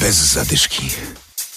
[0.00, 0.82] Bez zadyszki.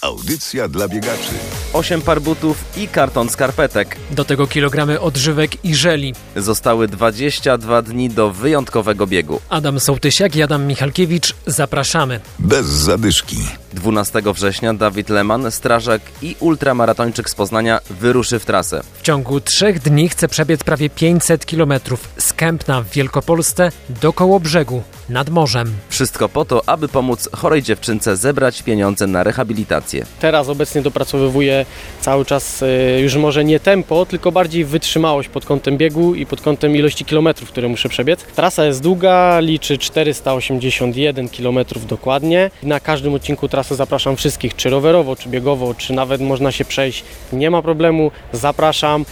[0.01, 1.33] Audycja dla biegaczy.
[1.73, 3.97] 8 par butów i karton skarpetek.
[4.11, 6.13] Do tego kilogramy odżywek i żeli.
[6.35, 9.41] Zostały 22 dni do wyjątkowego biegu.
[9.49, 12.19] Adam Sołtysiak i Adam Michalkiewicz, zapraszamy.
[12.39, 13.37] Bez zadyszki.
[13.73, 18.81] 12 września Dawid Leman, strażak i ultramaratończyk z Poznania wyruszy w trasę.
[18.93, 21.73] W ciągu trzech dni chce przebiec prawie 500 km
[22.17, 23.71] z Kępna w Wielkopolsce
[24.01, 25.73] do Kołobrzegu, nad morzem.
[25.89, 30.05] Wszystko po to, aby pomóc chorej dziewczynce zebrać pieniądze na rehabilitację.
[30.19, 31.65] Teraz obecnie dopracowywuję
[32.01, 36.41] cały czas y, już może nie tempo, tylko bardziej wytrzymałość pod kątem biegu i pod
[36.41, 38.23] kątem ilości kilometrów, które muszę przebiec.
[38.35, 41.59] Trasa jest długa, liczy 481 km
[41.89, 42.51] dokładnie.
[42.63, 47.03] Na każdym odcinku trasy zapraszam wszystkich, czy rowerowo, czy biegowo, czy nawet można się przejść.
[47.33, 49.05] Nie ma problemu, zapraszam.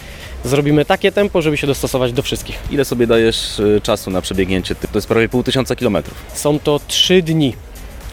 [0.44, 2.60] Zrobimy takie tempo, żeby się dostosować do wszystkich.
[2.72, 4.76] Ile sobie dajesz y, czasu na przebiegnięcie?
[4.76, 6.18] To jest prawie pół tysiąca kilometrów.
[6.34, 7.54] Są to trzy dni.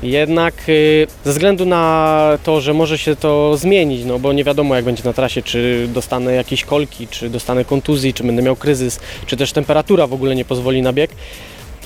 [0.03, 4.75] Jednak y, ze względu na to, że może się to zmienić, no bo nie wiadomo
[4.75, 9.01] jak będzie na trasie, czy dostanę jakieś kolki, czy dostanę kontuzji, czy będę miał kryzys,
[9.27, 11.11] czy też temperatura w ogóle nie pozwoli na bieg.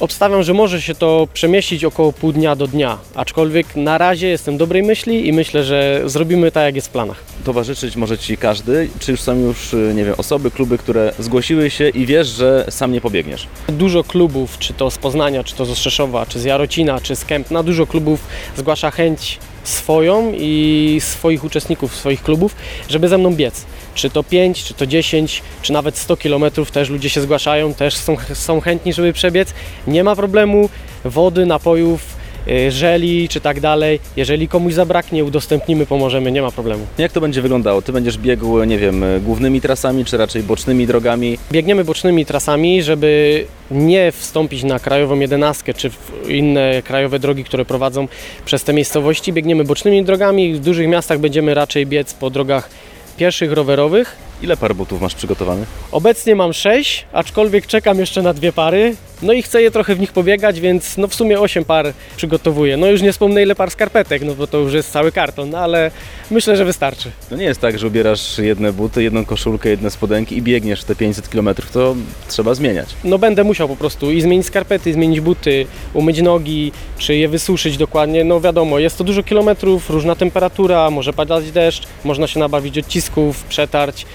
[0.01, 4.57] Obstawiam, że może się to przemieścić około pół dnia do dnia, aczkolwiek na razie jestem
[4.57, 7.23] dobrej myśli i myślę, że zrobimy tak jak jest w planach.
[7.45, 11.71] Towarzyszyć może Ci każdy, czy już są już, y, nie wiem, osoby, kluby, które zgłosiły
[11.71, 13.47] się i wiesz, że sam nie pobiegniesz?
[13.69, 17.25] Dużo klubów, czy to z Poznania, czy to z Ostrzeszowa, czy z Jarocina, czy z
[17.25, 18.21] Kępna, dużo klubów
[18.57, 22.57] zgłasza chęć swoją i swoich uczestników, swoich klubów,
[22.89, 23.65] żeby ze mną biec.
[23.95, 27.97] Czy to 5, czy to 10, czy nawet 100 km też ludzie się zgłaszają, też
[27.97, 29.55] są, są chętni, żeby przebiec.
[29.87, 30.69] Nie ma problemu,
[31.05, 32.20] wody, napojów,
[32.69, 34.01] żeli czy tak dalej.
[34.17, 36.87] Jeżeli komuś zabraknie, udostępnimy, pomożemy, nie ma problemu.
[36.99, 37.83] Jak to będzie wyglądało?
[37.83, 41.39] Ty będziesz biegł, nie wiem, y, głównymi trasami, czy raczej bocznymi drogami?
[41.53, 45.91] Biegniemy bocznymi trasami, żeby nie wstąpić na krajową jedenastkę czy
[46.29, 48.09] inne krajowe drogi, które prowadzą
[48.45, 49.33] przez te miejscowości.
[49.33, 50.55] Biegniemy bocznymi drogami.
[50.55, 52.71] W dużych miastach będziemy raczej biec po drogach
[53.17, 54.17] pieszych, rowerowych.
[54.43, 55.69] Ile par butów masz przygotowanych?
[55.93, 58.97] Obecnie mam 6, aczkolwiek czekam jeszcze na dwie pary.
[59.23, 62.77] No i chcę je trochę w nich pobiegać, więc no w sumie 8 par przygotowuję.
[62.77, 65.59] No już nie wspomnę ile par skarpetek, no bo to już jest cały karton, no
[65.59, 65.91] ale
[66.31, 67.11] myślę, że wystarczy.
[67.31, 70.97] To nie jest tak, że ubierasz jedne buty, jedną koszulkę, jedne spodenki i biegniesz te
[70.97, 71.51] 500 km.
[71.73, 71.97] To
[72.29, 72.89] trzeba zmieniać.
[73.05, 77.29] No będę musiał po prostu i zmienić skarpety, i zmienić buty, umyć nogi, czy je
[77.29, 78.25] wysuszyć dokładnie.
[78.25, 83.43] No wiadomo, jest to dużo kilometrów, różna temperatura, może padać deszcz, można się nabawić odcisków,
[83.43, 84.07] przetarć.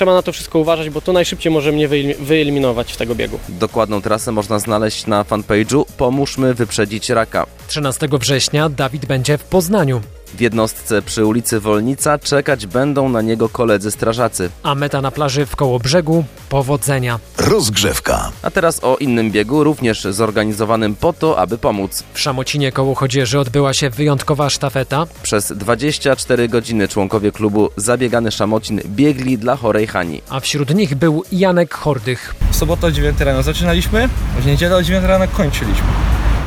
[0.00, 3.38] Trzeba na to wszystko uważać, bo to najszybciej może mnie wyel- wyeliminować w tego biegu.
[3.48, 7.46] Dokładną trasę można znaleźć na fanpage'u Pomóżmy wyprzedzić raka.
[7.68, 10.00] 13 września Dawid będzie w Poznaniu,
[10.34, 14.50] W jednostce przy ulicy Wolnica czekać będą na niego koledzy strażacy.
[14.62, 17.18] a meta na plaży w Kołobrzegu powodzenia.
[17.38, 18.30] Rozgrzewka.
[18.42, 22.04] A teraz o innym biegu, również zorganizowanym po to, aby pomóc.
[22.14, 25.06] W Szamocinie koło Chodzieży odbyła się wyjątkowa sztafeta.
[25.22, 30.22] Przez 24 godziny członkowie klubu Zabiegany Szamocin biegli dla chorej Hani.
[30.28, 32.34] A wśród nich był Janek Hordych.
[32.50, 34.08] W sobotę o 9 rano zaczynaliśmy,
[34.40, 35.86] w niedzielę o 9 rano kończyliśmy.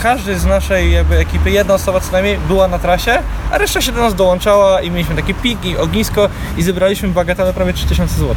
[0.04, 3.20] Każdy z naszej jakby ekipy, jedna osoba co najmniej była na trasie,
[3.52, 7.74] a reszta się do nas dołączała i mieliśmy takie piki, ognisko i zebraliśmy bagatelle prawie
[7.74, 8.36] 3000 zł.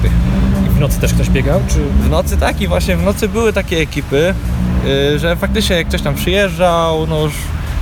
[0.66, 1.78] I w nocy też ktoś biegał, czy...
[1.84, 4.34] W nocy tak i właśnie w nocy były takie ekipy,
[4.84, 7.32] yy, że faktycznie jak ktoś tam przyjeżdżał, no już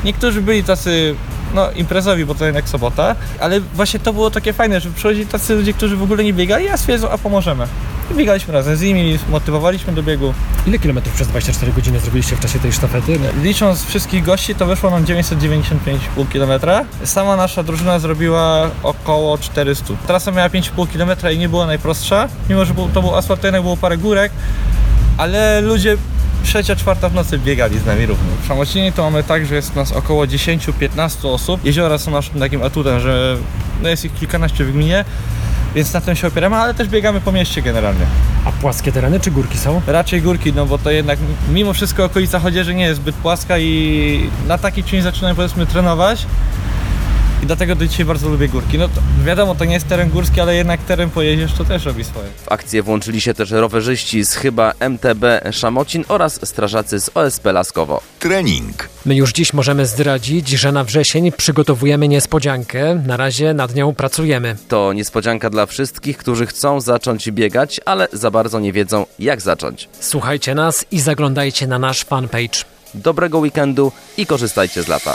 [0.04, 1.14] niektórzy byli tacy
[1.54, 5.54] no imprezowi, bo to jednak sobota, ale właśnie to było takie fajne, że przychodzili tacy
[5.54, 7.66] ludzie, którzy w ogóle nie biegali, a stwierdzą, a pomożemy.
[8.10, 10.34] I biegaliśmy razem z nimi, motywowaliśmy do biegu.
[10.66, 13.18] Ile kilometrów przez 24 godziny zrobiliście w czasie tej sztafety?
[13.42, 16.76] Licząc wszystkich gości, to wyszło nam 995,5 km.
[17.04, 19.94] Sama nasza drużyna zrobiła około 400.
[20.06, 23.62] Trasa miała 5,5 km i nie była najprostsza, mimo że to był asfalt, to jednak
[23.62, 24.32] było parę górek,
[25.18, 25.96] ale ludzie
[26.44, 28.24] trzecia, czwarta w nocy biegali z nami równo.
[28.42, 31.64] W Szamocinie to mamy tak, że jest nas około 10-15 osób.
[31.64, 33.36] Jeziora są naszym takim atutem, że
[33.82, 35.04] no jest ich kilkanaście w gminie,
[35.74, 38.06] więc na tym się opieramy, ale też biegamy po mieście generalnie.
[38.44, 39.80] A płaskie tereny czy górki są?
[39.86, 41.18] Raczej górki, no bo to jednak
[41.52, 46.26] mimo wszystko okolica Chodzieży nie jest zbyt płaska i na taki czynnik zaczynamy powiedzmy trenować.
[47.44, 48.78] I dlatego do dzisiaj bardzo lubię górki.
[48.78, 52.04] No to wiadomo, to nie jest teren górski, ale jednak teren pojedziesz, to też robi
[52.04, 52.26] swoje.
[52.44, 58.00] W akcję włączyli się też rowerzyści z chyba MTB Szamocin oraz strażacy z OSP Laskowo.
[58.18, 58.88] Trening.
[59.06, 63.02] My już dziś możemy zdradzić, że na wrzesień przygotowujemy niespodziankę.
[63.06, 64.56] Na razie nad nią pracujemy.
[64.68, 69.88] To niespodzianka dla wszystkich, którzy chcą zacząć biegać, ale za bardzo nie wiedzą jak zacząć.
[70.00, 72.64] Słuchajcie nas i zaglądajcie na nasz fanpage.
[72.94, 75.14] Dobrego weekendu i korzystajcie z lata.